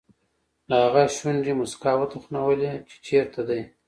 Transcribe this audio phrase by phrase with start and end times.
[0.69, 3.61] د هغه شونډې موسکا وتخنولې چې چېرته دی.